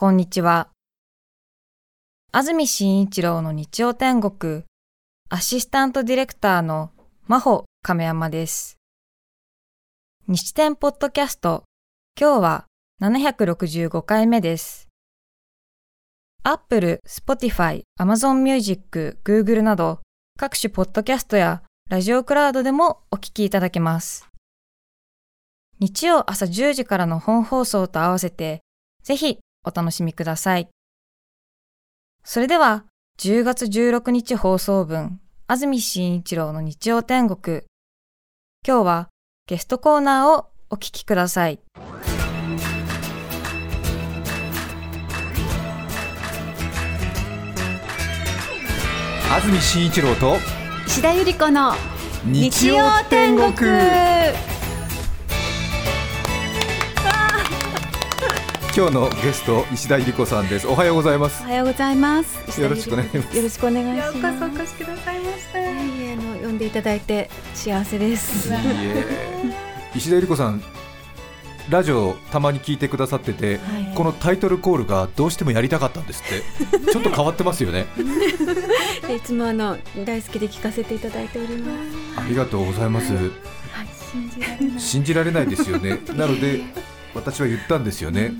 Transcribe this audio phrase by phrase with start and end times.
[0.00, 0.70] こんにちは。
[2.32, 4.62] 安住紳一郎の日曜天国、
[5.28, 6.90] アシスタントディレクターの
[7.26, 8.78] 真帆亀山です。
[10.26, 11.64] 日天ポッドキャスト、
[12.18, 12.64] 今日は
[13.02, 14.88] 765回目です。
[16.44, 20.00] Apple、Spotify、Amazon Music、Google など
[20.38, 24.26] 各種ポッドキャストやラジオクラウドでもお聞きいただけます。
[25.78, 28.62] 日曜朝10時からの本放送と合わせて、
[29.02, 30.68] ぜひお楽しみください。
[32.24, 32.84] それでは、
[33.18, 37.62] 10月16日放送分、安住紳一郎の日曜天国。
[38.66, 39.08] 今日は
[39.46, 41.60] ゲストコーナーをお聞きください。
[49.32, 50.36] 安住紳一郎と
[50.86, 51.72] 石田ゆり子の
[52.24, 53.52] 日曜天国
[58.76, 60.68] 今日のゲスト石田ゆり子さんです。
[60.68, 61.42] おはようございます。
[61.42, 62.60] おはようございます。
[62.60, 63.36] よろしくお願いします。
[63.36, 64.16] よろしくお願いします。
[64.16, 65.60] ようこそお越しくださいました。
[65.60, 65.64] い
[66.02, 68.48] えいの呼んでいただいて幸せです。
[68.48, 69.04] いいえ。
[69.96, 70.62] 石田ゆり子さん
[71.68, 73.92] ラジオたまに聞いてくださってて、はい。
[73.96, 76.86] このタイトルコールがどうしてもやりたかったんですって。
[76.92, 77.86] ちょっと変わってますよね。
[79.12, 81.72] いつもあの大好きで聞かせていただいておりま
[82.16, 82.20] す。
[82.20, 83.08] ありがとうございます。
[84.12, 84.80] 信じられない。
[84.80, 85.98] 信じられないですよね。
[86.14, 86.62] なので
[87.14, 88.32] 私は言ったんですよね。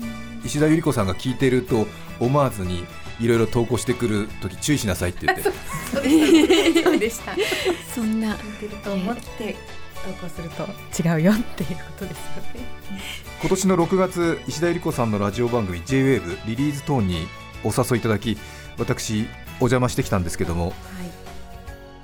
[0.43, 1.87] 石田ゆり子さんが聞いてると
[2.19, 2.83] 思わずに
[3.19, 5.43] いろいろ投稿してくるとき注意しなさいって言って。
[5.43, 7.35] そうでした。
[7.93, 8.37] そんな。
[8.59, 9.55] 出ると思って
[10.03, 12.23] 投稿すると違うよっていうことですよ
[12.53, 12.81] ね。
[13.41, 17.27] 今年の6月石田ゆり子さんのラジオ番組 JWAVE リリーズトーンに
[17.63, 18.37] お誘いいただき
[18.77, 19.27] 私
[19.59, 20.73] お邪魔してきたんですけども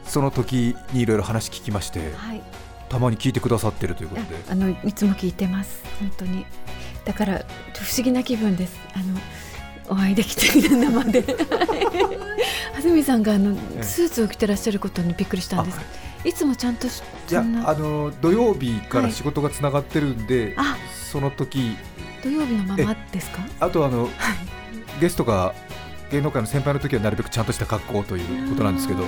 [0.05, 2.41] その時にいろいろ話聞きましてはい
[2.89, 4.37] たまに聞いてくださってるということで。
[4.49, 5.83] あのいつも聞いてます。
[5.99, 6.45] 本当に。
[7.05, 8.79] だから不思議な気分です。
[8.93, 9.19] あの
[9.89, 11.23] お会いできて生で。
[12.75, 15.79] 安住さんがあのえスーツを着てらっしゃることにびっくりしたんです。
[16.25, 16.33] い。
[16.33, 17.43] つもちゃんとしいやあ
[17.73, 20.77] の土曜日から仕事がつながってるんで、あ
[21.11, 21.75] その時。
[22.23, 23.39] 土曜日のままですか？
[23.59, 24.09] あとあの
[24.99, 25.53] ゲストが
[26.11, 29.05] 芸能界の先輩の時はなるべくちゃんとした格好ということなんですけど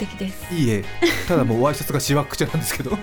[0.00, 0.54] 敵です。
[0.54, 0.84] いいえ。
[1.28, 2.96] ただもうワイシャツがしわくちゃなんですけど。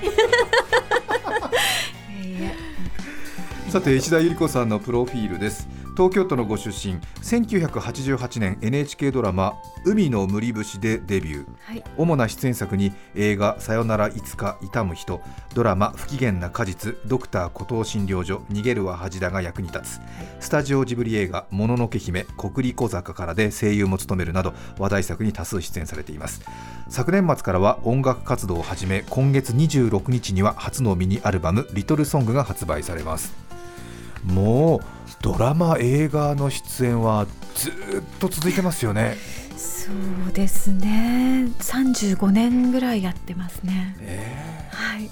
[3.69, 11.47] さて石田ゆり子さんのプロフィールです東京都のご出身1988年 NHK ドラマ「海の無理節」でデビュー。
[11.59, 11.83] はい。
[11.97, 15.21] 主な出演作に映画「さよならいつか痛む人」
[15.55, 20.01] ドラマ「不機嫌な果実」「ドクター孤島診療所」「逃げるは恥だが役に立つ」
[20.39, 26.43] スタジオジブリ映画「もののけ姫」「国立小坂」からで声優も務めるなど話題作に多数出演されています。
[26.89, 33.33] 昨年末からは音楽活動を始め今月26日には初のミニアルバム「リトルソング」が発売されます。
[34.23, 39.17] もうドラマ映画の出演はずーっと続いてますよね。
[39.57, 39.91] そ
[40.29, 41.47] うですね。
[41.59, 43.95] 35年ぐらいやってますね。
[43.99, 45.05] ねはい。
[45.05, 45.09] い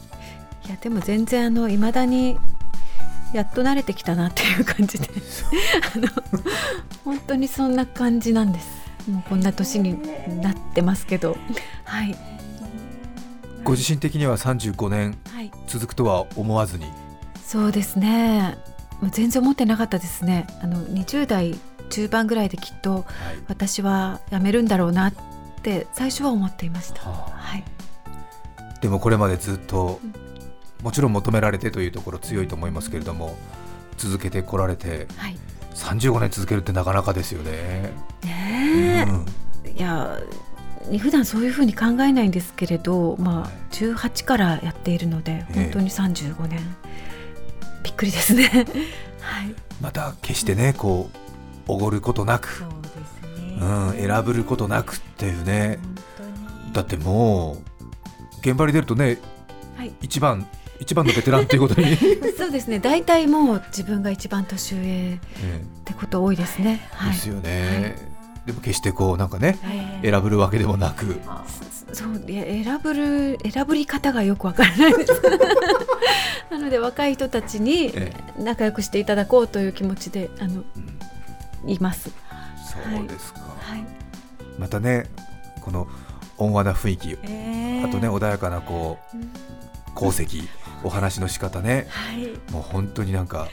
[0.70, 2.38] やでも全然あの未だに
[3.34, 5.10] やっと慣れてきたなっていう感じで。
[5.96, 6.08] あの
[7.04, 8.68] 本当にそんな感じなんです。
[9.10, 9.98] もうこんな年に
[10.42, 11.38] なってますけど。
[11.84, 12.16] はい。
[13.64, 15.52] ご自身的には35年はい。
[15.68, 16.86] 続くとは思わずに。
[17.44, 18.58] そうですね
[19.12, 20.48] 全然思ってなかったですね。
[20.62, 21.56] あの20代
[21.90, 23.06] 中盤ぐらいできっと
[23.48, 25.14] 私は辞めるんだろうなっ
[25.62, 27.02] て最初は思っていました。
[27.02, 27.64] ははい。
[28.82, 30.00] でもこれまでずっと
[30.84, 33.38] もちろん求められてというところ強いと思いますけれども
[33.98, 35.38] 続けてこられてはい。
[35.74, 37.92] 35年続けるってなかなかですよね。
[38.24, 39.26] ねえ、うん。
[39.78, 40.20] いや
[41.00, 46.60] 普段そういうふうに考えないんですけれど、まあ、18からやっているのでえ本当に35年、
[47.86, 48.50] びっくりですね。
[49.22, 51.10] はい、また決してねこ
[51.68, 53.58] うおごることなく、そうですね。
[53.62, 55.78] うん、選ぶることなくっていうね。
[56.74, 57.58] だってもう
[58.40, 59.18] 現場に出るとね
[59.78, 60.48] はい、一番
[60.80, 61.98] 一番のベテランということに、え
[62.38, 62.80] そうですね。
[62.80, 66.90] 大体もう自分が一番年上えってこと多いですね。
[66.92, 67.96] はい、ですよね、
[68.48, 70.12] でも決してこうなんかねええ。
[70.12, 71.20] 選ぶるわけでもなく。
[71.94, 75.14] そういや選ぶる選ぶり方がよくわからないです
[76.50, 80.64] なので若い人たちにえ仲良くしていただこうという気持ちであの
[81.66, 82.12] います。
[82.66, 83.84] そうですか、はい。
[84.60, 85.10] またね
[85.62, 85.88] この
[86.38, 89.18] 温和な雰囲気あとね穏やかなこう
[89.96, 90.48] 功績
[90.84, 91.88] お話の仕方ね。
[91.90, 92.28] はい。
[92.52, 93.48] もう本当になんか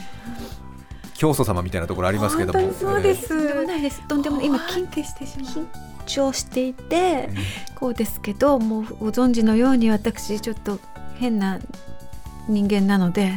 [1.14, 2.60] 教祖様みたいなところありますけども。
[2.60, 3.28] 本当にそうです。
[3.28, 4.08] とんでもないです。
[4.08, 5.66] とんでも今緊緊
[6.06, 6.96] 張していて。
[6.96, 10.78] えーこうですけど、もうご存知のように私ちょっと
[11.18, 11.58] 変な
[12.48, 13.32] 人間なので。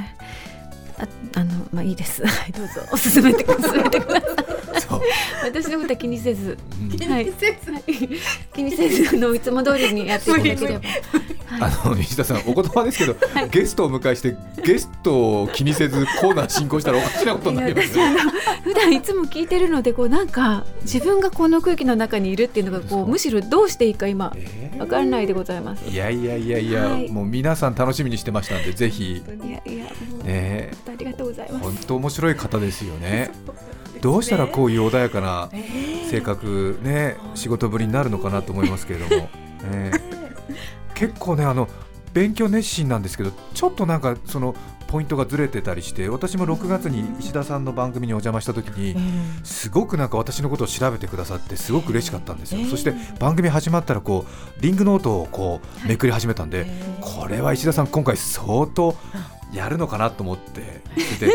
[0.97, 1.05] あ
[1.39, 2.25] あのまあいいです。
[2.25, 3.81] はいどうぞおすすめてください。
[4.79, 5.01] そう、
[5.43, 7.33] 私のことは気にせず、うんはい、
[8.53, 10.85] 気にせずあのいつも通りにやっていただければ。
[11.50, 13.15] あの西田さんお言葉ですけど、
[13.51, 18.31] ゲストをお迎えしてゲストを気にせずコーナー進行したらおかしなことになりますよいや私あの
[18.63, 24.75] 普段いつも聞いてるのでこうなんか自分がこの空気の中にいるっていうのがこうむしろどうしていいか今えー。
[24.80, 25.88] わからないでございます。
[25.89, 27.09] いやいやいやいや、はい。
[27.09, 29.13] もう皆さん楽しみにしてましたんでぜひ。
[29.13, 29.86] いやいや
[30.24, 30.71] ね。
[30.88, 31.63] ありがとうございます。
[31.63, 33.31] 本当面白い方ですよね。
[34.01, 35.50] どうしたらこういう穏やかな
[36.12, 39.30] 性格ね仕事ぶりになるのかなと思いますけれども、
[39.71, 39.91] ね、
[40.95, 41.68] 結構ねあの
[42.13, 44.56] 勉強熱心なんですけどちょっとなんかその
[44.88, 48.95] ポイントがずれてたりして私も6月に石田さんの番組にお邪魔した時に
[49.44, 54.25] すごくなんか私のことを調べてくださってすごく嬉しかったんですよ、そして番組始まったらこ
[54.57, 56.68] うリングノートをこうめくり始めたんで、
[57.01, 58.95] これは石田さん今回相当
[59.51, 60.81] やるのかなと思って
[61.18, 61.27] それ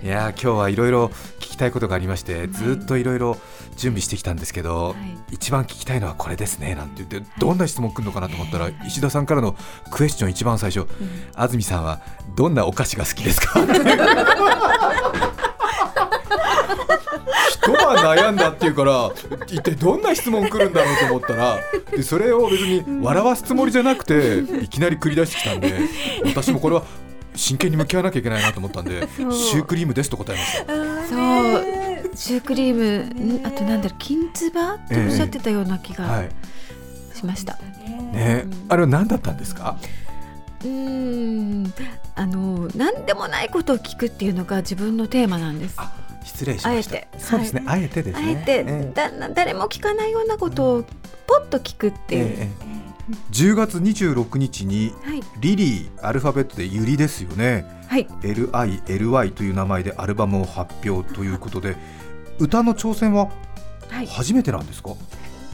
[0.00, 1.12] でいやー今日はいろいろ聞
[1.52, 3.36] きたいことがありましてずっといろいろ
[3.76, 4.94] 準備してきたんですけど、
[5.30, 9.56] 一番聞きたいのはこれですねなんて言ってどんな質問来るのかなと思ったら石田さんからの
[9.90, 10.86] クエスチョン一番最初
[11.34, 12.00] 安住さんは
[12.36, 13.60] どんなお菓子が好きですか？
[17.50, 19.10] 一晩悩んだっていうから
[19.46, 21.58] 一体どんな質問来るんだろうと思ったら
[21.90, 25.78] でそれを別に笑わすつもりじゃなくていきなり繰り出してきたんで
[26.26, 26.82] 私もこれは
[27.34, 30.66] 真剣に向き合わなきゃいけないなと思ったんで シュークリームですと答えました。
[31.08, 31.64] そう。
[32.14, 33.40] シュークリーム。
[33.42, 36.28] んあとなんだろう金つばっておっしゃってたような気はがい。
[37.14, 37.58] しました。
[38.12, 39.76] ねあれは何だったんですか？
[40.62, 41.72] うーん。
[42.14, 45.74] あの何でもないことを聞くっていうのが自分のテーマなんです。
[45.78, 45.90] あ
[46.24, 46.96] 失礼しました。
[46.96, 47.08] あえて。
[47.18, 48.36] そうですね、あえてですね。
[48.36, 50.82] あえて、えだ誰も聞かないようなことを
[51.26, 52.24] ポッと聞くっていう。
[52.26, 52.72] えええ
[53.32, 55.22] 10月26日にはい。
[55.40, 57.64] リリーアルファベットでゆりですよね。
[57.88, 58.06] はい。
[58.22, 61.76] LILY という名前でアルバムを発表ということで
[62.38, 63.28] 歌の挑戦は
[63.90, 64.06] はい。
[64.06, 64.90] 初めてなんですか、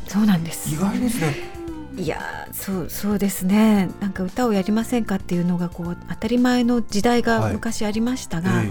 [0.06, 0.72] そうなんです。
[0.72, 0.76] 意。
[0.78, 1.58] 外ですね。
[1.98, 3.88] いやーそうそうですね。
[4.00, 7.54] なんか歌をやりませんかっていうのがこう当たり前の時代がはい。
[7.54, 8.70] 昔ありましたが、え。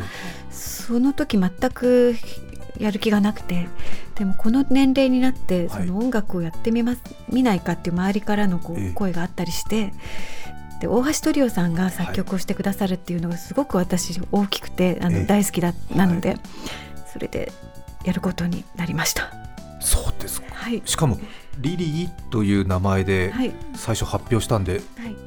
[0.49, 2.15] その時全く
[2.79, 3.67] やる気がなくて
[4.15, 5.87] でもこの年齢になってはい。
[5.87, 8.87] その音楽をやってみます、見ないかっていう周りからのこええ。
[8.89, 9.93] う声があったりして。
[10.79, 15.19] で大橋トリオさんが作曲をしてくださるっていうのがすごく私大きくてあええ。
[15.21, 16.37] の大好きだなので、
[17.11, 17.51] それで
[18.03, 19.31] やることになりました。
[19.33, 19.47] え
[19.79, 20.47] そうですか。
[20.53, 21.17] はい、しかも
[21.59, 24.81] リリーという名前ではい、最初発表したんで、はい、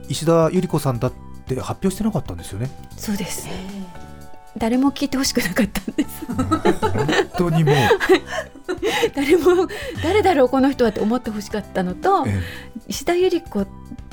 [0.09, 1.13] 石田ゆり子さんだっ
[1.47, 2.71] て発表してなかったんですよね。
[2.97, 3.49] そうです。
[4.57, 6.27] 誰も聞いてほしくなかったんです。
[6.27, 7.75] 本当にもう、
[9.15, 9.69] 誰も
[10.03, 12.41] 誰だろうこの人はって思ってほしかったのと、え
[12.89, 13.67] 石田ゆり子っ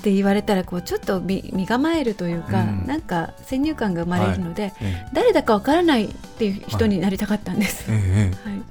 [0.04, 2.86] て言われたらこうちょっと身身構えるというか、うん。
[2.86, 5.10] なんか先入観が生まれるので、ええ。
[5.14, 7.86] 誰だかわからないっていう人になりたかったんです。
[7.90, 8.50] えはい、ええ。
[8.50, 8.62] はい、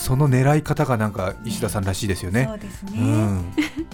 [0.00, 2.46] その狙い方がなんか石田さんらしいですよね。
[2.46, 3.52] そうですね、うん、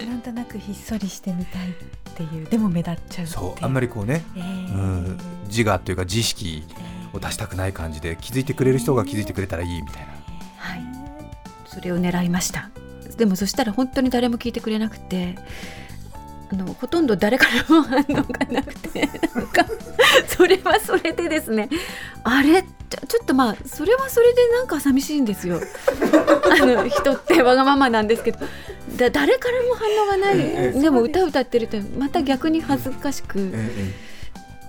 [0.09, 1.73] なんとなくひっそりしてみたいっ
[2.15, 4.47] ていうでも目立っちゃうそうあんまりこうね、えうー
[4.79, 6.65] ん、自我というか自意識
[7.13, 10.13] を出したくない感じで気づいてくれる人が気づいてくれたらいいみたいな。
[10.59, 10.83] はい、
[11.67, 12.71] それを狙いました。
[13.17, 15.35] でもそしたら本当に誰も聞いてくれなくて。
[16.49, 19.67] あのほとんど誰からも反応がなくてなんか
[20.29, 21.69] それはそれでですね
[22.23, 22.65] あれ？
[22.89, 25.61] ちょちょっとまあそれはそれでなんか寂しいんですよ。
[26.61, 28.39] あの人ってわがままなんですけど。
[28.97, 30.81] だ誰からも反応がない、ええ。
[30.81, 33.95] でも歌歌ってるとまた逆に恥ずかしく、え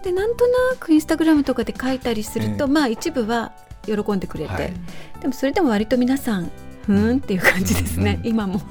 [0.03, 2.71] でなんとなくインスタグラムとかで書いたりすると、ええ。
[2.71, 3.51] まあ一部は
[3.85, 4.73] 喜んでくれて、はい。
[5.21, 6.51] でもそれでも割と皆さん
[6.85, 8.61] ふーんっていう感じですね、うん今も、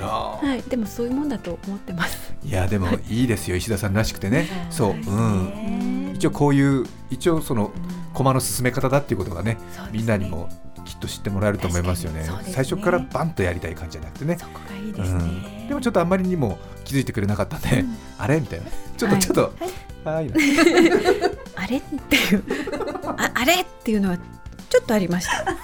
[0.00, 0.48] あら。
[0.48, 2.34] はい、でもそういうもんだと思ってます。
[2.44, 4.48] いやでも いいですよ石田さんらしくてね。
[4.70, 7.70] そう、うん、一応こういう一応その
[8.16, 9.58] 駒の進め方だっていうことがね
[9.92, 10.48] みんなにも
[10.86, 12.22] きっと知ってもらえると思いますよね。
[12.22, 12.28] ね。
[12.46, 14.42] 最初からバンとやりたい感じじゃなくてねね、
[14.96, 17.84] うん、でもちょっとあんまりにも気づいてくれなかったんで、
[18.16, 18.66] あれみたいな。
[18.96, 19.52] ちょっとはいちょっと、
[20.08, 20.32] はい、
[21.56, 22.44] あれっていう
[23.18, 25.44] ああれっていうのはちょっとありました。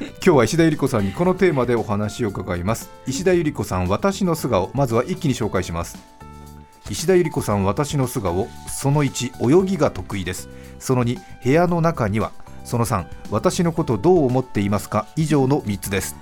[0.00, 2.90] 今日は石田ゆり子さんにこのテーマでお話を伺います。
[3.06, 5.96] 石田ゆり子さん私の素顔まずは一気に紹介します
[6.90, 10.48] 石田ゆり子さん私の素顔その1泳ぎが得意です。
[10.78, 12.32] その2部屋の中には
[12.64, 15.06] その3私のことどう思っていますか？
[15.16, 16.16] 以上の3つです。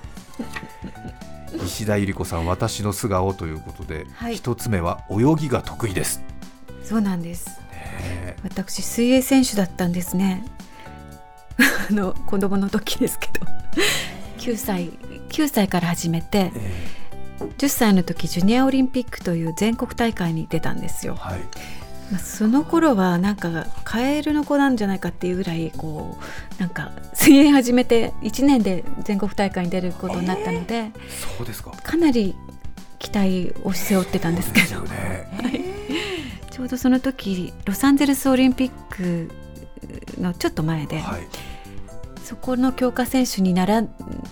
[1.65, 4.35] 石田ゆり子さん私の素顔ということで、はい。
[4.35, 6.21] 一つ目は泳ぎが得意です、
[6.83, 7.47] そうなんです。
[7.71, 10.45] ね私水泳選手だったんですね。
[11.89, 13.47] あの子供の時ですけど。
[14.37, 14.91] 9歳
[15.29, 16.87] 9歳から始めてえ
[17.39, 21.39] 10歳の時ジュニアオリンピックという全国大会に出たんですよ、ーはい。
[22.11, 26.17] まあ、その頃はなんかカエルの子なんじゃないかっていうぐらいこ
[26.57, 30.91] うなんか水泳始めて1年で全国大会に出ることになったので
[31.37, 31.71] そうですか。
[31.71, 32.35] かなり
[32.99, 34.81] 期待を背負ってたんですけど。
[34.81, 35.27] ね。
[36.49, 39.29] ちょうどその時ロサンゼルスオリンピック
[40.19, 41.27] のちょっと前で、はい
[42.27, 43.83] そこの強化選手になら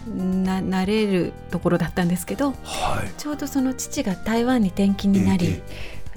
[0.05, 3.09] ななれるところだったんですけどはい。
[3.17, 5.63] ちょうどその父が台湾に転勤になり、え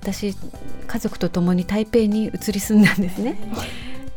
[0.01, 0.35] 私
[0.89, 3.39] 家族と共に台北に移り住んだんですね。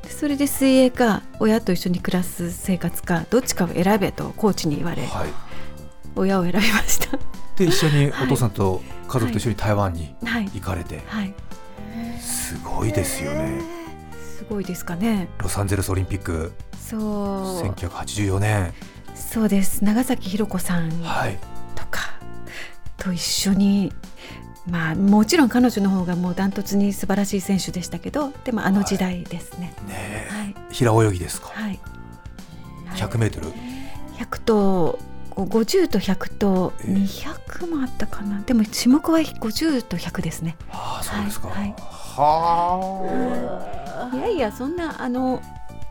[0.09, 5.29] それで水泳か親と一緒に暮らす生活かどっちかを選べとコーチに言われ、はい。
[6.15, 7.19] 親を選びました。
[7.57, 10.45] で一緒にお父さんと家族と一緒に台湾にはい。
[10.45, 11.31] 行かれて、はい。
[12.19, 13.61] すごいですよね。
[14.39, 15.27] すごいですかね。
[15.37, 16.53] ロサンゼルスオリンピック
[16.91, 17.01] そう。
[17.71, 18.73] 1984年。
[19.15, 19.83] そうです。
[19.83, 21.37] 長崎ひろ子さんはい。
[21.75, 22.13] とか
[22.97, 23.93] と一緒に
[24.67, 29.73] まあもちろん彼女の方がもうダントツに素晴らしい選手でしたけどでもあの時代ですね。
[29.87, 30.55] ねはい。
[30.57, 31.47] え平泳ぎですか？
[31.53, 31.79] はい。
[32.95, 33.47] 100メートル
[34.17, 40.57] ？100とこう50と100とええ200もあったかな、でも種目は50と100ですね。
[40.69, 41.47] ああそうですか。
[41.47, 41.73] はい。
[42.17, 44.15] はい。
[44.15, 45.41] はいやいやそんなあの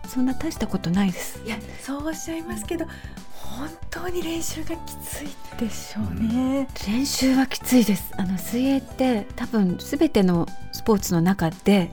[0.07, 1.41] そんな大したことないです。
[1.45, 2.87] いやそうおっしゃいますけど
[3.33, 5.29] 本当に練習がきつい
[5.59, 6.69] でしょうね。
[6.87, 8.13] 練習はきついです。
[8.17, 11.91] あの水泳って多分すべてのスポーツの中で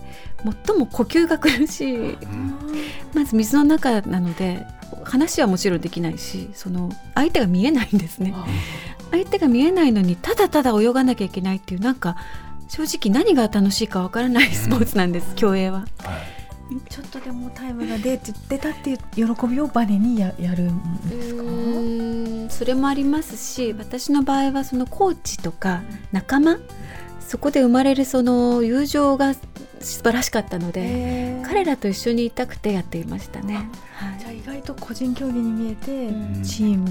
[0.65, 2.13] 最も呼吸が苦しい。
[2.13, 2.55] うん。
[3.13, 4.65] まず水の中なので
[5.03, 8.33] 話はもちろんできないしその相手が見えないんですね。
[9.11, 12.17] 相手が見えないのにただただ泳がなきゃいけないっていうなんか
[12.67, 15.79] 正直何が楽しいかわからないスポーツなんです、競泳は。
[15.79, 16.36] はい
[16.89, 18.93] ちょっとでもタイムが出て出たってい
[19.23, 21.43] う喜びをバネにややるんですか？
[22.53, 25.81] それもありますし私の場合はそのコーチとか
[26.11, 26.57] 仲間？
[27.19, 29.41] そこで生まれるその友情が素
[30.01, 33.69] 晴らしかったので、彼らと一緒にいたくてやっていましたね。
[33.93, 34.19] はい。
[34.19, 36.41] じゃあ意外と個人競技に見えて、うん。
[36.41, 36.89] チーム。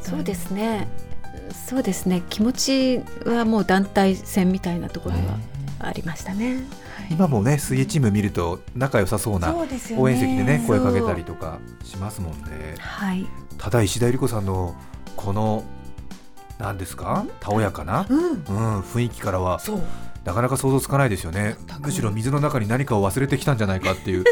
[0.00, 0.86] そうですね。
[1.68, 2.22] そうですね。
[2.30, 5.20] 気持ちはもう団体戦みたいなところは
[5.80, 6.58] ありましたね。
[7.12, 10.78] 今もね水泳チーム見ると仲良さそうな応援席でねそう。
[10.78, 12.74] 声かけたりとかしますもんね。
[12.78, 13.26] はい、
[13.58, 14.74] ただ石田ゆり子さんの
[15.16, 15.64] この
[16.58, 17.26] 何ですか？
[17.40, 18.30] たおやかな、うん。
[18.30, 19.60] うん、雰囲気からは
[20.24, 21.56] なかなか想像つかないですよね。
[21.80, 24.24] むしろ水の中に何かを忘れてきたんじゃないかっていう。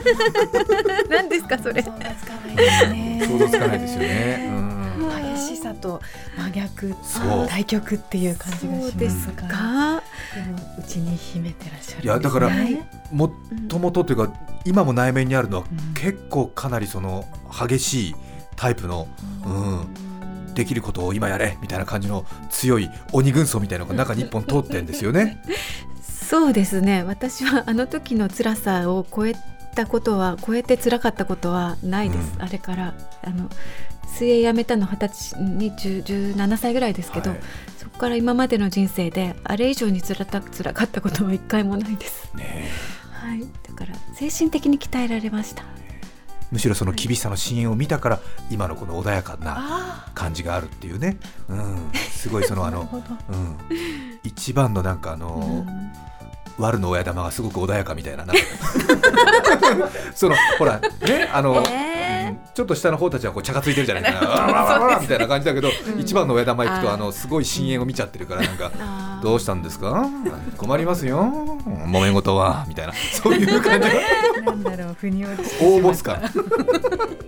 [1.11, 1.83] 何ですかそれ？
[1.83, 3.23] 想像つかないですね。
[3.27, 5.35] 想像つかないですよね、うん。
[5.35, 6.01] 激しさと
[6.39, 7.49] 真逆そう。
[7.49, 8.99] 対極っていう感じがしますが。
[8.99, 10.03] ですか、でも
[10.79, 12.05] うちに秘めてらっしゃるね。
[12.05, 12.79] いやだからはい。
[13.13, 13.31] もっ
[13.69, 14.33] ともとというか
[14.65, 15.95] 今も内面にあるのはうん。
[15.95, 18.15] 結構かなりその激しい
[18.57, 19.09] タイプの、
[19.45, 25.43] うん、できることを今やれみたいな感じの強い鬼軍曹みたいなのが 中に一本通ってんですよね。
[26.03, 27.03] そうですね。
[27.03, 29.35] 私はあの時の辛さを超え
[29.75, 32.43] たことは超えて辛かったことはないです、うん。
[32.43, 32.95] あれから
[33.25, 33.49] あの
[34.07, 37.41] 水泳やめたの二十歳に10 17歳ぐらいですけど、はい
[38.01, 42.71] から今までの人生であれ以上に辛た辛かったことは一回もないです、ね
[43.13, 45.65] はい、だから精神的に鍛えられました。
[46.51, 51.17] むしろその厳しさの深淵を見たから今のこの穏やかなあ感じがあるっていうね、
[51.49, 52.89] うん、すごいその あの、
[53.29, 53.57] うん、
[54.25, 55.65] 一番のなんかあの、
[56.59, 58.43] 悪の親玉がすごく穏やかみたいななんか。
[60.17, 61.85] そのほらねあの、えー。
[61.85, 61.90] うん
[62.55, 64.11] ちょっと下の方たちはこう茶がついてるじゃないか。
[64.27, 65.69] わらわらわらみたいな感じだけど、
[65.99, 68.71] 一番の親玉行くとあのすごい深淵を見ちゃってるからなんか
[69.23, 70.07] どうしたんですか？
[70.57, 71.25] 困りますよ。
[71.65, 72.65] 揉め事は？
[72.69, 72.93] みたいな。
[73.13, 73.89] そういう感じ。
[73.89, 76.17] がなんだろう腑に落ちて大ボス感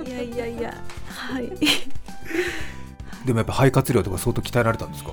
[0.06, 0.74] いやいやいや。
[1.08, 1.52] はい。
[3.24, 5.12] でもやっぱ肺活量とか相当鍛えられたんですか？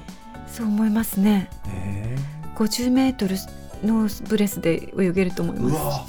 [0.51, 1.49] そう思いますね。
[1.67, 2.17] え
[2.55, 3.35] 50メートル
[3.87, 5.75] のブレスで泳げると思いうます。
[5.75, 6.05] わ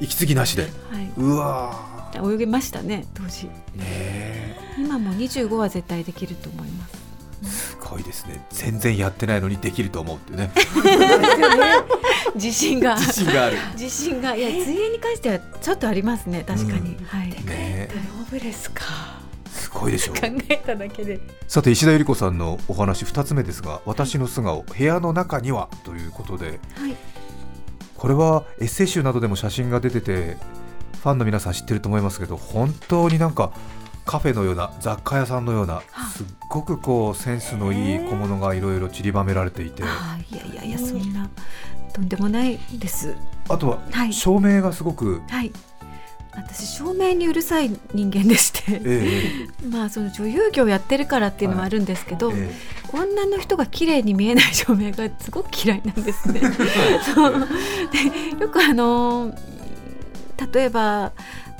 [0.00, 0.64] 息継ぎなしで。
[0.64, 0.68] は
[1.16, 3.46] うわい、泳げましたね当時。
[3.46, 4.56] ねえ。
[4.78, 7.08] 今も25は絶対できると思います。
[7.44, 8.44] すごいですね。
[8.50, 10.50] 全然やってないのにできると思うっていうね。
[12.34, 12.96] 自信が。
[12.96, 13.56] 自信がある。
[13.74, 14.34] 自信が。
[14.34, 17.28] いや水泳に関してはちょっとありますね確かに、はい。
[17.44, 17.88] ね。
[17.92, 18.84] ローブレスか？
[19.52, 20.16] すすごいでしょう。
[20.16, 21.20] 考えただけで。
[21.46, 26.46] さて石田ゆり子さんのお話2つ目ですが私の素顔部屋の中にはということで。
[26.46, 26.52] は
[26.88, 26.96] い。
[27.96, 30.36] これはエッセイ集などでも写真が出てて
[31.02, 33.52] ファンの皆さん知ってると思いますけど本当になんか
[34.04, 35.82] カフェのような雑貨屋さんのような
[36.14, 39.82] すっごくこうセンスのいい小物がいろいろ散りばめられていて。
[39.84, 41.28] あーいやいやいやそんな
[41.92, 43.14] とんでもないです。
[43.48, 44.12] あとははい。
[44.12, 45.52] 照明がすごく、はい。
[46.32, 48.62] 私照明にうるさい人間でして。
[48.68, 52.50] ええ まあその女優業やってるからっていうのもあるんですけど、え
[52.92, 56.40] 女の人が綺麗に見えない照明がすごく嫌いなんですね。
[57.14, 57.46] そう。
[57.92, 59.34] でよくあの
[60.52, 61.12] 例えば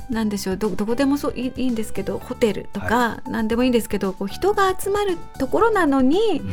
[0.09, 6.49] なんでしょうどどこでもそういいんですけどホテルとか何でもいいんですけど、こう人が集まるところなのに、えうん。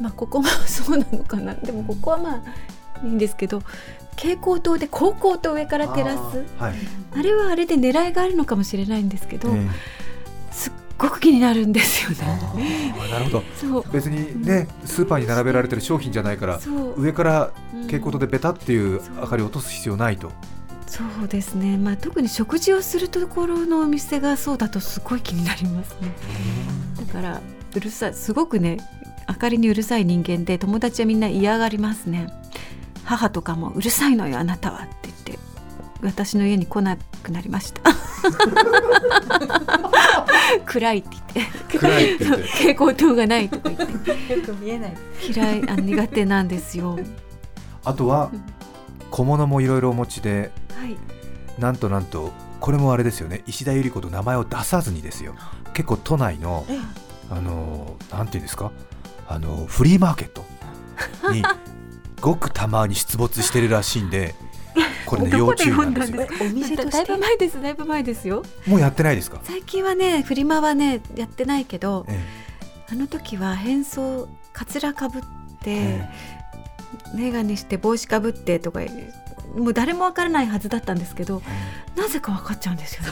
[0.00, 1.54] まあ、ここも そうなのかな。
[1.54, 2.42] でもここはま
[3.02, 3.62] あいいんですけど
[4.12, 6.18] 蛍光灯で高光と上から照らす。
[6.58, 6.74] あーはい。
[7.16, 9.68] あれはあれで狙いがあるのかもしれないんですけど、え
[10.50, 12.10] すっごく気になるんですよ
[12.56, 12.94] えね。
[13.10, 13.42] なるほど。
[13.60, 13.84] そう。
[13.92, 16.60] 別にねスーパーに並べられてる商品じゃないから
[16.96, 17.82] 上からうん。
[17.82, 20.32] 蛍光灯でベタっていう明かりを落とす必要ないと。
[20.88, 26.12] そうですね、まあ、特に食事をするところのお店がそうだとすごい気になりますね。
[27.06, 27.40] だから
[27.74, 28.78] うるさいすごくね
[29.28, 32.28] 明かりにうるさい人間で友達はみんな嫌がりますね。
[33.04, 35.38] 母とかも「うるさいのよあなたは」って言って
[36.02, 37.82] 私の家に来なくなりました。
[40.64, 41.78] 暗いって言って。
[41.78, 42.42] 暗いって言って。
[42.48, 44.10] 蛍光灯がないとか言って。
[44.34, 44.96] よく見えない。
[45.30, 46.98] 嫌いあ苦手なんですよ。
[47.84, 48.30] あとは
[49.10, 50.96] 小物もいろいろお持ちではい。
[51.60, 53.42] なんとなんとこれもあれですよね。
[53.46, 55.34] 石田ゆり子と名前を出さずにですよ。
[55.74, 56.78] 結構都内のえ
[57.30, 58.70] あのなんていうんですか？
[59.28, 60.44] あのフリーマーケット
[61.32, 61.42] に
[62.20, 64.34] ごくたまに出没してるらしいんで
[65.04, 66.26] これね要注意なんですよ。
[66.40, 68.42] お店だいぶ前ですだいぶ前ですよ。
[68.66, 72.20] もうやってないですか、最近はねフリマはねやってないけどえ
[72.90, 76.08] あの時は変装かつらかぶって、え
[77.14, 78.80] 眼鏡して帽子かぶってとか
[79.56, 81.42] もう誰もわからないはずだったんですけど
[81.96, 83.10] なぜか分かっちゃうんですよね。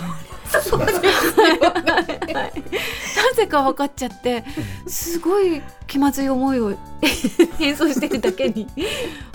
[3.16, 4.44] なぜか分かっちゃって
[4.86, 6.76] すごい気まずい思いを
[7.58, 8.66] 変装してるだけに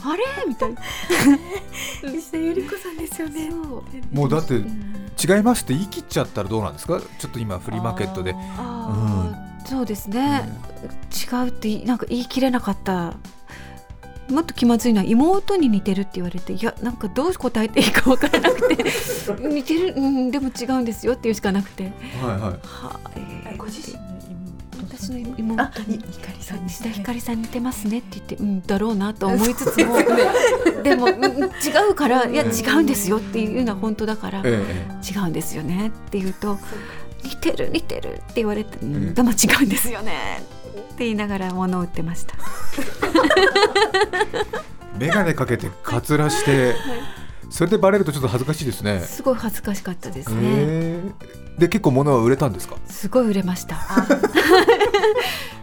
[0.04, 0.24] あれ？
[0.48, 0.82] みたいな。
[2.14, 3.50] 石田ゆり子さんですよね。
[4.12, 4.92] もうだってうん。
[5.22, 7.00] 違いますって言い切っちゃったらどうなんですか？
[7.20, 8.34] ちょっと今フリーマーケットで。
[8.58, 10.50] あーそうですね、
[11.32, 13.14] 違うっていなんか言い切れなかった
[14.32, 18.84] もっと気まずいのは妹に似てるって言われていやなんかどう答えていいか分からなくて。
[19.40, 21.84] 似てる、うん、でも違うんですよっていうしかなくて。
[21.84, 22.40] はいはい。
[22.40, 22.60] は
[23.04, 24.12] あ、えーご自身の
[24.88, 29.98] 私の妹あにいひかりさん西田ひかりさん似てますねって言ってうんだろうなと思いつつも。
[30.84, 31.48] でも、うん違
[31.92, 34.64] うからいや違うんですよっていうのは本当だから、え
[35.08, 36.58] 違うんですよねって言うと
[37.24, 38.96] 似てる似てるって言われて、うん。
[38.96, 40.42] うんでも違うんですよね。
[40.94, 42.36] って言いながら物を売ってました。
[45.00, 46.76] え眼鏡かけてかつらして
[47.50, 49.00] それでバレるとちょっと恥ずかしいですね。
[49.02, 50.36] すごい恥ずかしかったですね。
[50.42, 52.78] ええで結構物は売れたんですか？
[52.88, 53.76] すごい売れました。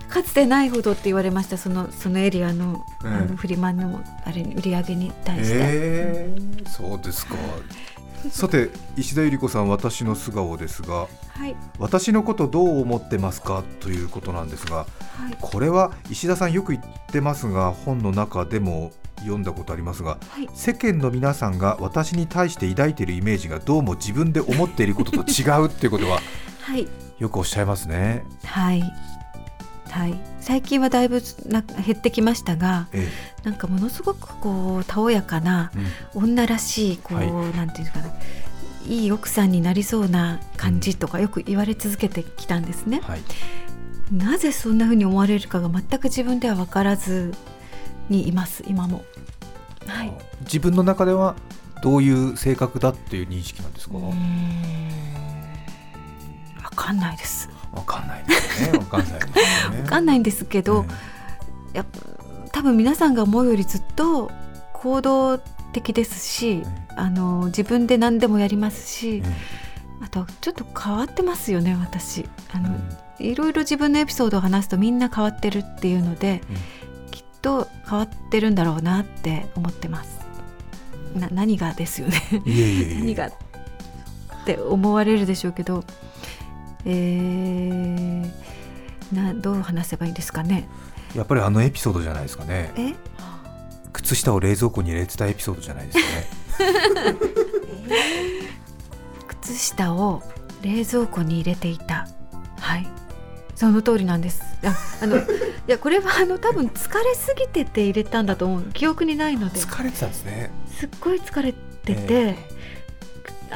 [0.08, 3.12] かつてないほどって言われましたそのそのエリアの,、うん。
[3.12, 5.54] あのフリマのあれに売り上げに対して。
[5.54, 7.34] ええそうですか
[8.30, 11.56] さて石田ゆり子さん私の素顔ですがはい。
[11.78, 14.86] 私のことどう思ってますかということなんですがは
[15.30, 15.36] い。
[15.40, 20.48] これは石田さんよく言ってますが本の中でも読んだことありますがはい。
[20.54, 26.20] 世間の皆さんが私に対して抱いているイメージがどうも自分で思っていることと違うっていうことは
[26.62, 26.86] はい。
[27.18, 28.24] よくおっしゃいますね。
[28.44, 28.82] はい
[29.90, 30.14] はい。
[30.40, 33.08] 最近はだいぶな減ってきましたがえ
[33.44, 35.78] なんかものすごくこうたおやかなえ
[36.14, 36.24] うん。
[36.28, 37.56] 女らしいこう、はい。
[37.56, 38.06] なんていうかな
[38.86, 43.00] いい奥さんになりそうな感じとかよく言われ続けてきたんですね。
[43.02, 43.20] はい。
[44.12, 47.34] なぜそんな風に思われるかが全く自分では分からず
[48.08, 49.04] にいます今も。
[49.86, 50.12] はい。
[50.42, 51.34] 自分の中では
[51.82, 53.96] どういう性格だっていう認識なんですか？
[53.98, 54.90] うーん。
[56.62, 57.50] 分かんないです。
[57.72, 58.78] わかんないですね。
[58.78, 59.76] わかんないですね。
[59.82, 60.84] 分かんないんですけど、
[61.72, 62.00] やっぱ
[62.52, 64.30] 多分皆さんが思うよりずっと
[64.72, 65.38] 行動
[65.72, 66.62] 的ですし、
[66.96, 69.22] あの自分で何でもやりますし、
[70.02, 72.28] あとちょっと変わってますよね私。
[72.52, 72.76] あの、
[73.18, 76.42] いろいろ自分のエピソードを話すとみんな変わってるっていうので、
[77.10, 80.18] きっと変わってるんだろうなって思ってます。
[81.14, 82.22] な何がですよね。
[82.44, 82.98] いえいえいえ。
[83.00, 83.32] 何がっ
[84.44, 85.84] て思われるでしょうけど
[86.88, 90.68] えー、などう話せばいいですかね？
[91.14, 92.72] やっぱりあのエピソードじゃないですかね。
[92.76, 92.94] え？
[93.92, 95.98] 靴下を冷蔵庫に入れてたエピソードじゃないです
[96.58, 96.64] か
[97.12, 97.18] ね。
[99.28, 100.22] 靴下を
[100.62, 102.08] 冷蔵庫に入れていた。
[103.54, 104.40] その通りなんです。
[104.64, 105.20] ああのい
[105.66, 108.62] やこれはあの多分疲れすぎてて入れたんだと思う。
[108.72, 109.58] 記憶にないので。
[109.58, 110.50] 疲れてたんですね。
[110.78, 111.58] すっごい疲れて
[111.96, 112.36] て、え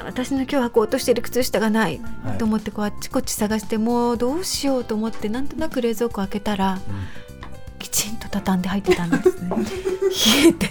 [0.05, 2.39] 私の今日履こうとしている靴下がないはい。
[2.39, 6.79] と思ってこうあっちこっち探してもうどうしようと思ってなんとなく冷蔵庫開けたら
[7.79, 9.51] きちんと畳んで入ってたんですね。
[10.45, 10.69] 冷えて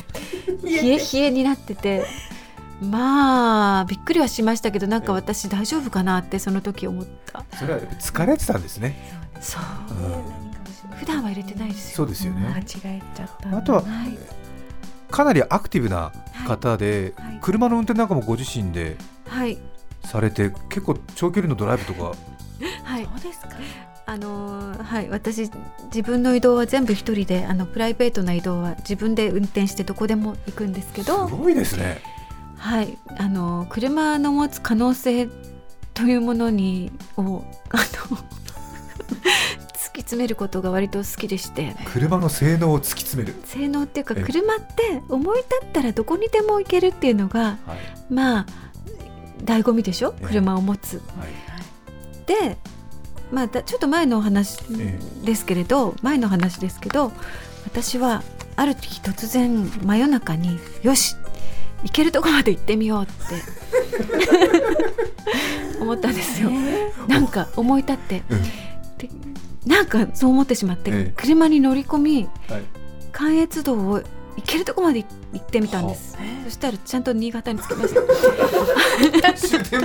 [0.63, 2.05] 冷え冷えになってて。
[2.81, 7.45] まあびっくりはしましたけどなんか私大丈夫かなってその時思った。
[7.55, 8.97] それは疲れてたんですね、
[9.39, 9.61] そう。
[9.93, 10.97] うん。
[10.97, 11.97] 普段は入れてないですよ。
[11.97, 13.55] そうですよ間違ねえちゃった。
[13.55, 14.40] あとははい
[15.11, 16.11] かなりアクティブな
[16.47, 17.37] 方で、はい。
[17.41, 18.97] 車の運転なんかもご自身で
[19.27, 19.57] はい。
[20.05, 22.13] されて結構長距離のドライブとか。
[22.83, 23.05] はい。
[23.05, 23.49] そうですか。
[24.07, 25.09] あのーはい。
[25.09, 25.49] 私
[25.85, 32.01] 自分の移動は全部一人であのプライベートな移動は自分で運転してどこでも行くんですけすどごいですね。
[32.57, 32.97] はい。
[33.17, 35.27] あのー車の持つ可能性
[35.93, 37.77] というものにをあ
[38.11, 38.17] の
[40.11, 41.73] 詰めることが割と好きでして。
[41.85, 48.13] 車の性能を突き詰める、性能っていうかえ車って思い立ったらどこにでも行けるっていうのがはい。
[48.13, 48.45] まあ
[49.43, 50.13] 醍醐味でしょ？
[50.19, 50.27] ええ。
[50.27, 50.95] 車を持つ。
[50.97, 51.29] はい。
[52.27, 52.57] で、
[53.31, 57.11] まあ、だちょっと前のお話えですけれど、前の話ですけど
[57.65, 58.21] 私は
[58.57, 61.15] ある時突然真夜中によし
[61.83, 63.13] 行けるとこまで行ってみようって
[65.81, 66.49] 思ったんですよ。
[67.07, 68.23] なんか思い立って。
[68.29, 68.43] うん。
[68.43, 69.09] で
[69.65, 71.13] なんかそう思ってしまって、ええ。
[71.15, 72.63] 車に乗り込みはい。
[73.11, 74.01] 関越道を
[74.37, 76.17] 行けるとこまで行ってみたんです。
[76.45, 78.01] そしたらちゃんと新潟に着きました。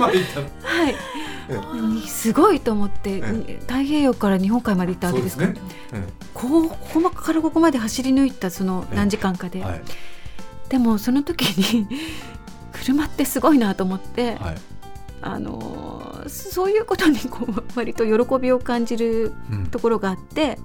[0.01, 2.07] はい。
[2.07, 5.59] すごいと思って、え太平洋から日本海まで行ったわけですから、ね。
[5.93, 8.95] えこうここからここまで走り抜いたそのええ。
[8.95, 9.81] 何時間かで、はい。
[10.69, 11.87] でもその時に
[12.73, 14.57] 車ってすごいなと思って、はい。
[15.21, 19.67] あのーそういうことにこう割と喜びを感じるうん。
[19.67, 20.57] ところがあって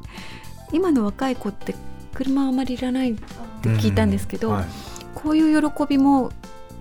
[0.72, 1.74] 今の若い子って
[2.14, 4.64] 車あまりいらないって聞いたんですけど、はい。
[5.14, 6.30] こういう喜びも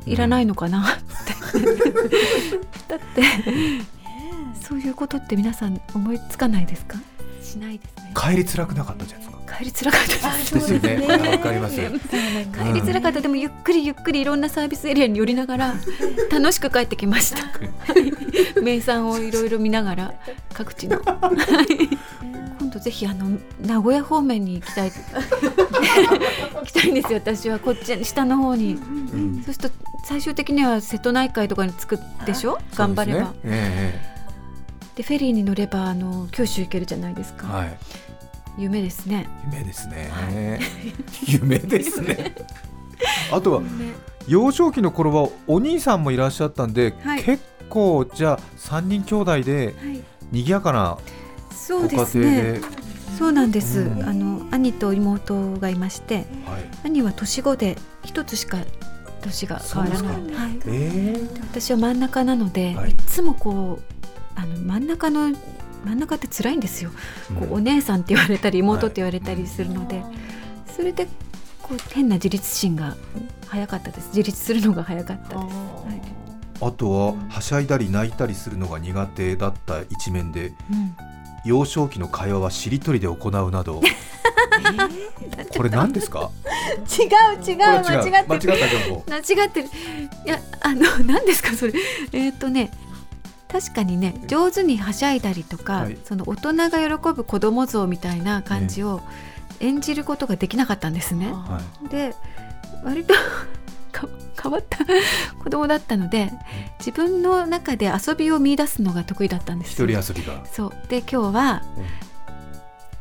[0.06, 0.84] いらないのかな？
[0.84, 0.96] っ
[1.52, 1.60] て、
[2.88, 3.24] だって
[4.62, 6.98] そういうことって皆さん思いつかないですか？
[7.42, 8.14] しないですね。
[8.16, 10.54] 帰り辛くなかったじゃないですか帰りづらかったです。
[10.56, 10.98] ですよね。
[11.02, 13.22] 帰りづらかった。
[13.22, 15.76] でもゆっくりゆっくりいろんなサービスエリアに寄りながら
[16.32, 18.62] 楽しく帰ってきました。
[18.62, 20.14] 名産をいろいろ見ながら
[20.54, 21.00] 各地の。
[21.04, 21.20] は
[21.64, 21.90] い。
[22.60, 24.92] 今度ぜひあの名古屋方面に行きたい。
[26.56, 27.60] 行きたいんですよ私は。
[27.60, 28.76] こっち下の方に。
[28.76, 28.78] う
[29.18, 29.42] ん。
[29.44, 29.76] そうすると
[30.08, 32.58] 最終的には瀬戸内海とかに着くでしょ？
[32.76, 33.20] 頑張れば。
[33.20, 33.40] ですね。
[33.44, 34.12] え
[34.96, 37.78] でフェリーに乗ればあの九州行けるじゃないですか、えはい
[38.58, 39.28] 夢ですね。
[39.46, 40.60] 夢ですね。
[41.28, 42.36] 夢ですね。
[43.32, 43.62] あとは
[44.28, 47.24] 幼少期の頃はお兄さんもいらっしゃったんで、はい。
[47.24, 50.02] 結構じゃあ3人兄弟ではい。
[50.32, 50.98] 賑やかな
[51.52, 52.62] そうでご家庭すねで、
[53.20, 54.04] そうなんです、うん。
[54.04, 56.26] あの兄と妹がいましてはい、
[56.86, 58.58] 兄は年子で一つしか
[59.22, 62.92] 年が変わらないそうではい、え私は真ん中なので、はい。
[62.92, 65.32] い、つもこうあの真ん中の
[65.86, 66.92] 真ん中って辛いんですよ、
[67.40, 70.04] こうお姉さんって言われたり妹って言われたりするので、
[70.76, 71.08] それで
[71.62, 72.96] こう変な自立心が
[73.48, 74.08] 早かったです。
[74.10, 75.30] 自立するのが早かった。
[75.30, 76.02] です、はい。
[76.62, 80.96] あとははしゃいだり泣いたりするのが苦手だった一面でうん。
[81.44, 83.82] 幼少期の会話はしりとりで行うなど。
[85.58, 86.30] これ何ですか？
[86.88, 87.06] 違
[87.40, 88.48] う違う間違って間違った情
[88.96, 89.04] 報。
[89.10, 89.70] 間違ってる。
[90.26, 91.74] いやあの何ですかそれ？
[92.14, 92.70] えっ、とね
[93.52, 95.98] 確かにね上手にはしゃいだりとか、はい。
[96.06, 99.02] その大人が喜ぶ子供像みたいな感じを
[99.60, 101.32] 演じることができなかったんですね。
[101.32, 102.16] はで
[102.84, 103.14] 割と
[103.92, 104.08] か
[104.42, 104.78] 変わった
[105.44, 106.32] 子供だったので
[106.80, 109.74] 自分の中で遊びを見出すのが得意だったんでい、す。
[109.74, 110.46] 一人遊びが。
[110.52, 110.74] そう。
[110.88, 111.86] で今日はうん。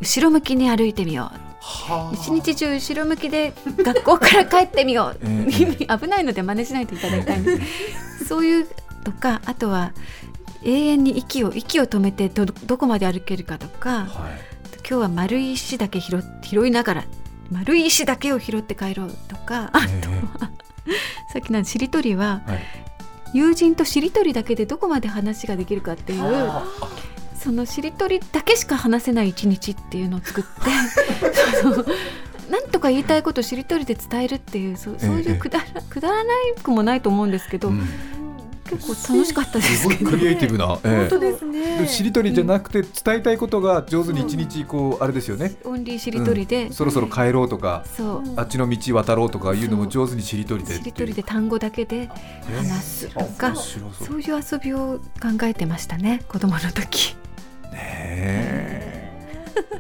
[0.01, 1.51] 後ろ向きに歩いてみよう。
[1.63, 3.53] は一日中後ろ向きで
[3.85, 7.61] 学校から帰ってみよう、え危ないので真似しないでいただきたいんで
[8.19, 8.25] す。
[8.25, 8.67] そういう
[9.05, 9.93] とかあとは
[10.63, 14.41] 永遠に息を息を止めてどどこまで歩けるかとかはい。
[14.89, 17.05] 今日は丸い石だけ拾拾いながら
[17.51, 20.01] 丸い石だけを拾って帰ろうとかあえ
[21.33, 22.61] さっきのしりとりはえはい。
[23.33, 26.23] 友人としりとりだけでどこまで話ができるかっていう
[27.37, 30.51] そのしりとりだけしか話せない一日っていうのを作って
[32.51, 35.33] なんとか言いたいことをしりとりで伝えるっていうそうそういええ。
[35.35, 37.89] うくだらくだらないくもないと思うんですけど、うん
[38.71, 40.11] 結構楽しかったですすけど。
[40.11, 40.97] ごいクリエイティブな、ええ。
[41.01, 41.79] 本当ですね。
[41.81, 45.57] でしりとりじゃなくて伝えたいことが上手に一日こうあれですよね。
[45.65, 46.73] オンリーしりとりで、うん。
[46.73, 48.23] そろそろ帰ろうとかそう。
[48.37, 52.09] あっちの道渡ろうとかいうのも上手にしりとりでしりとりで単語だけで
[52.57, 54.07] 話すとか面白そう。
[54.07, 57.17] そういう遊びを考えてましたね子供の時。
[57.73, 58.91] ねえ。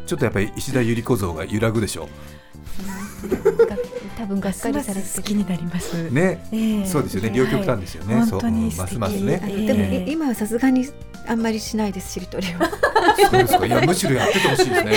[0.06, 2.02] ちょっとやっぱり石田ゆり子像が揺らぐでしょ。
[2.02, 2.08] が
[4.16, 6.10] 多分がっかりされて好きになります。
[6.10, 6.86] ね、ええ。
[6.86, 7.30] そうですよね。
[7.34, 8.40] 両極端ですよね、はいそう。
[8.40, 9.66] 本当にますますね、ええ。
[9.66, 10.88] でもい今はさすがに
[11.26, 12.68] あんまりしないですしりとりは
[13.16, 13.66] そうですか。
[13.66, 14.90] いやむしろやっててほしいですね、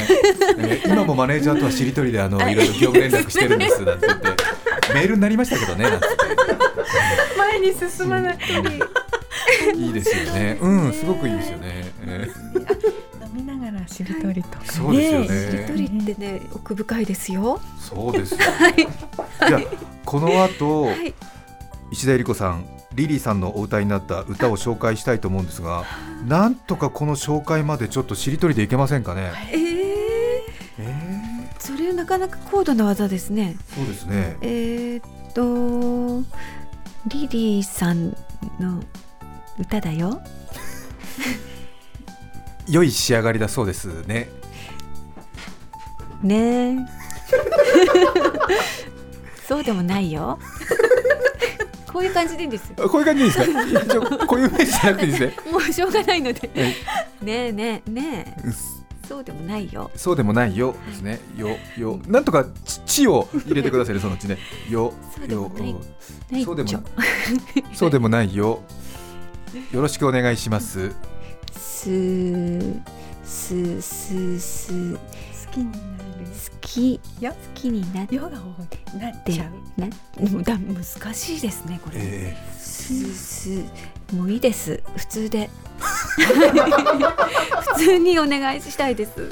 [0.67, 4.29] ね 今もマネージャーとはしりとりであのいろいろ業務連絡してるんですなんて言って
[4.93, 6.07] メールになりましたけどねなんて。
[7.37, 8.37] 前に進まない。
[8.47, 10.57] 言っていいですよね。
[10.61, 13.02] うんすごくいいですよね、え飲み
[13.63, 15.19] ながらしりとりとかね。
[15.21, 15.27] ね。
[15.27, 17.59] しりとりってね奥深いですよ。
[17.59, 18.39] ーそうですよ、
[19.47, 19.61] じゃあ
[20.05, 21.13] この後、 はい。
[21.91, 25.83] 石田ゆり子さんリリーさんのお歌いになった歌を紹介したいと思うんですが
[26.27, 30.41] なんとかこの紹介までちょっとしりとりでいけませんかね、えー、
[30.79, 33.55] えそれなかなか高度な技ですね。
[33.73, 34.37] ー、そうですね。
[34.41, 36.23] えー、っと
[37.07, 38.09] リリーさん
[38.59, 38.83] の
[39.59, 40.21] 歌だよ
[42.67, 44.29] 良い仕上がりだそうですね。
[46.21, 46.75] ね。
[46.75, 46.77] え
[49.47, 50.39] そうでもないよ。
[51.91, 53.31] こういう感じでいいんですこういう感じでいい
[53.73, 54.25] ですか？
[54.25, 55.35] こういうイメージじゃなくていいですね。
[55.51, 56.49] もうしょうがないので。
[56.55, 56.75] はい
[57.25, 58.41] ねえねえねえ。
[58.45, 58.53] うん。
[59.07, 59.91] そうでもないよ。
[59.95, 60.75] そうでもないよ。
[60.87, 61.19] ですね。
[61.37, 61.99] よよ。
[62.07, 64.37] なんとかち地を入れてくださいねそのうちね。
[64.69, 65.51] よよそうでも
[67.73, 68.63] そうでもないよ。
[69.71, 70.91] よろしくお願いします。
[71.53, 72.61] す
[73.23, 75.79] すすす好好きになる
[76.51, 76.57] 好。
[76.61, 78.31] きよ好きになっヨガを
[78.99, 79.45] なっちゃ
[79.77, 79.81] う。
[79.81, 79.87] な
[80.43, 83.49] だ難しいですねこれ、えすす
[84.13, 85.49] もういいです普通で
[87.77, 89.29] 普通にお願いしたいです、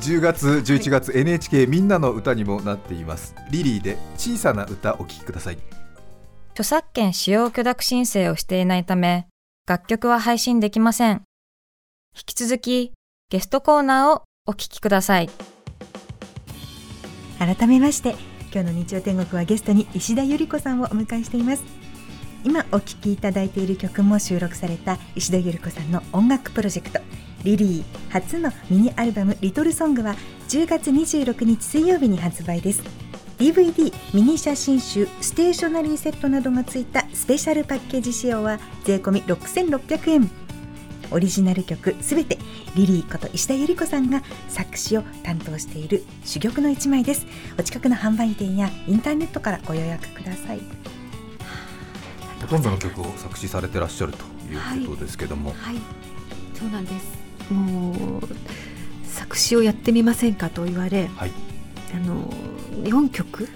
[0.00, 3.34] 10月11月 NHK みんなの歌にもなっています。
[3.50, 5.58] リリーで小さな歌お聴きください。
[6.52, 9.26] 著作権使用許諾申請をしていないため、
[9.66, 11.27] 楽曲は配信できません。
[12.18, 12.92] 引き続き、
[13.30, 15.30] ゲストコーナーをお聞きください。
[17.38, 18.16] 改めまして
[18.52, 21.62] 今日の日曜天国はゲストに石田ゆり子さんをお迎えしています。
[22.42, 26.98] 今お聴きいただいている曲も収録された石田ゆり子さんの音楽プロジェクト
[27.44, 30.16] リリー初のミニアルバムリトルソングは
[30.48, 32.82] 10月26日水曜日に発売です。
[33.38, 40.47] DVD ミニ写真集ステーショナリーセットなどがついたスペシャルパッケージ仕様は税込6600円。
[41.10, 42.38] オリジナル曲すべて
[42.74, 47.26] リリーこと石田ゆり子さんが作詞を担当している珠玉の一枚です。
[47.58, 50.60] お近くの販売店やインターネットからご予約ください。
[52.40, 54.18] ほとんどの曲を作詞されてらっしゃると
[54.52, 55.76] いうことですけども、はい。
[56.54, 57.52] そうなんです。
[57.52, 58.28] もう
[59.04, 61.32] 作詞をやってみませんかと言われはい。
[61.94, 62.30] あの
[62.82, 63.48] 4曲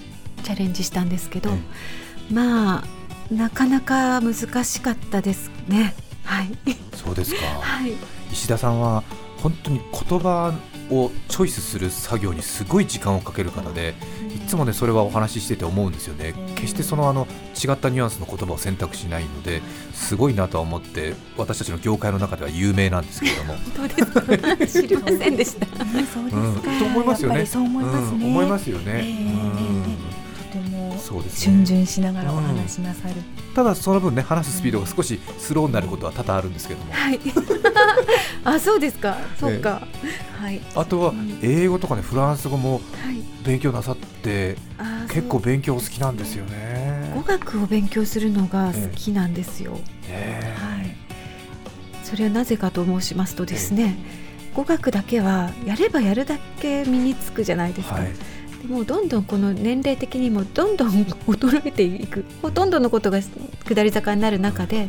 [0.43, 2.33] チャレンジしたんですけど、え。
[2.33, 2.85] まあ
[3.33, 6.51] なかなか難しかったですねはい。
[6.95, 7.47] そうですか。
[7.61, 7.93] はい。
[8.33, 9.03] 石田さんは
[9.43, 10.55] 本当に言葉
[10.91, 13.95] をチョイスする作業にすごい時間をかける方で
[14.35, 16.35] いつもねそれはお話ししてて思うんですよね。
[16.55, 23.55] 決してそのあの違ったニュアンスの言葉を選択しないのですごいなとは思って私たちの業界の中では有名なんですけれども、
[24.67, 25.67] 知りませんでした。
[25.67, 27.47] そううん、と思いますよね。
[27.47, 28.27] そう思いますね、うん。
[28.27, 29.03] 思いますよね、
[31.03, 31.57] そうですね。
[31.57, 33.15] 逡巡しながらお話しなさる、
[33.55, 36.93] ただその分ね話すスピードが少しスローになることは多々あるんですけども。
[36.93, 37.21] はい。
[38.45, 39.19] あそうですか。
[39.39, 39.87] そうか、
[40.41, 40.61] はい。
[40.75, 43.23] あとは英語とかねフランス語もはい。
[43.45, 47.13] 勉強なさってあ結構勉強お好きなんですよね。
[47.15, 49.73] 語学を勉強するのが好きなんですよ、
[50.09, 50.97] ねはい。
[52.05, 53.97] それはなぜかと申しますとですね、
[54.55, 58.13] 語学だけはやればやるだけ身につくじゃないですか、はい
[58.63, 64.89] でもどんどんこの年齢的にもどんどん衰えていく ほとんどのことが下り坂になる中で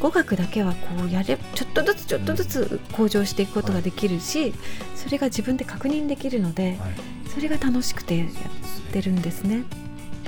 [0.00, 4.52] 語学だけはこうやれちょっとずつちょっとずつ向上していくことができるし、
[4.96, 7.22] それが自分で確認できるのではい。
[7.32, 8.28] それが楽しくてやっ
[8.92, 9.62] てるんですね。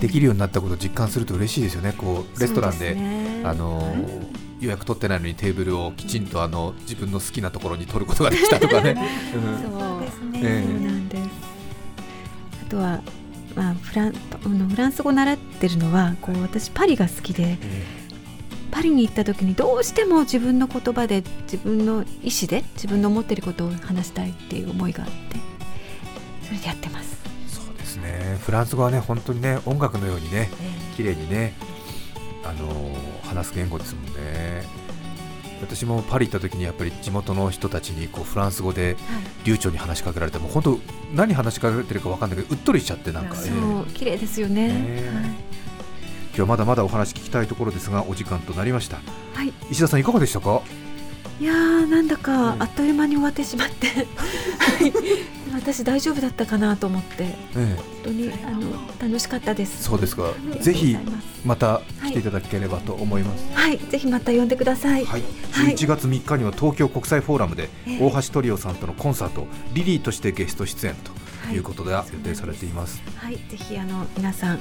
[0.01, 1.93] できるようになったことを実感すると嬉しいですよね。
[1.97, 3.43] こうレストランですね。
[3.45, 3.97] あの
[4.61, 8.97] 予約取ってないのにテーブルをきちんとあの自分の好きなところに取ることができたとかね、
[9.35, 9.71] うん。
[9.71, 10.63] そうですね、え。
[10.63, 11.54] そうなんです。
[12.75, 13.03] あとは、
[13.55, 17.57] まあ、フランフランス語習ってるのはこう私パリが好きで
[18.73, 25.15] パリに行った時にどうしても自分の言葉で自分の意思で自分の思ってることを話したいっていう思いがあって
[26.43, 27.17] それでやってます。
[27.47, 28.39] そうですね。
[28.43, 30.51] フランス語はね本当にね音楽のようにね
[30.97, 31.55] 綺麗にね
[32.43, 34.65] あの話す言語ですもんね
[35.61, 38.97] 私もパリ行った時にやっぱり地元の人たちにこうフランス語で
[39.45, 40.79] 流暢に話しかけられても本当
[41.15, 43.51] 何話しかけてるか分かんないけどうっとりしちゃってなんか、そええ。
[43.61, 44.69] そう綺麗ですよね。
[44.69, 45.03] ね
[46.29, 48.97] 今日はまだまだお話聞きたいところですがお時間となりました。
[49.35, 50.63] はい、石田さんいかがでしたか？
[51.41, 53.87] いやーなんだかあっという間に終わってしまって。
[53.89, 53.95] は
[54.85, 54.93] い
[55.55, 57.75] 私大丈夫だったかなと思ってええ。
[57.77, 59.85] 本当にあの楽しかったです。
[59.85, 60.33] そうですか。
[60.61, 60.99] ぜひい
[61.45, 63.23] また来ていただければと思い。
[63.23, 63.79] ます、はい。
[63.79, 65.05] ぜひまた呼んでください。
[65.05, 65.75] はい、はい。
[65.75, 67.99] 11月3日には東京国際フォーラムでええ。
[68.01, 71.13] 大橋トリオさんとのコンサートリリーとしてゲスト出演と
[71.47, 71.57] はい。
[71.57, 74.59] いうことで予定されています、はい、ぜひあの皆さん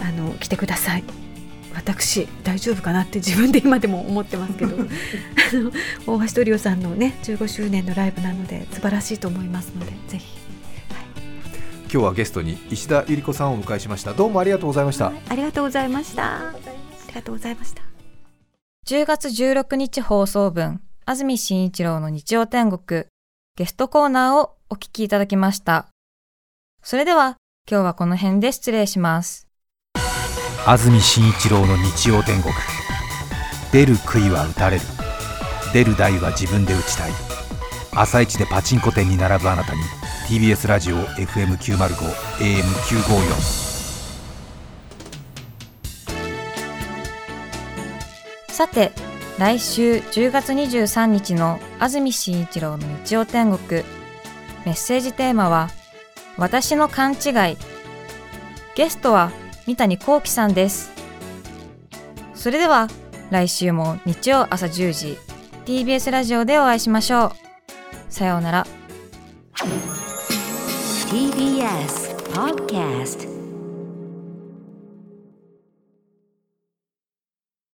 [0.00, 1.27] あの来てください。
[1.74, 4.76] 私大丈夫かなって自分で今でも思ってますけど。
[5.50, 5.72] あの
[6.06, 10.38] 大橋トリオさんのね15周年のライブなので素晴らしいと思いますのでぜひ。
[11.90, 14.12] 今日はゲストに石田ゆり子さんをお迎えしました。
[14.12, 16.50] どうもありがとうございました、ありがとうございました。
[16.50, 16.54] あ
[17.08, 17.82] りがとうございました。
[18.86, 23.04] 10月16日放送分、安住紳一郎の日曜天国、
[23.56, 25.88] ゲストコーナーをお聞きいただきました。
[26.82, 27.38] それでは、
[27.70, 29.47] 今日はこの辺で失礼します。
[30.66, 32.52] 安住紳一郎の日曜天国。
[33.72, 34.82] 出る杭は打たれる。
[35.72, 37.12] 出る台は自分で打ちたい。
[37.94, 39.80] 朝一でパチンコ店に並ぶあなたに
[40.28, 41.96] TBS ラジオ FM905
[42.38, 43.68] AM954
[48.48, 48.92] さて、
[49.38, 53.84] 来週10月23日の安住紳一郎の日曜天国、
[54.66, 55.70] メッセージテーマは、
[56.36, 57.56] 私の勘違い。
[58.74, 59.32] ゲストは
[59.68, 60.90] 三谷幸喜さんです。
[62.34, 62.88] それでは、
[63.30, 65.18] 来週も日曜朝10時、
[65.66, 67.32] TBS ラジオでお会いしましょう。
[68.08, 68.66] さようなら。
[71.10, 73.27] TBS Podcast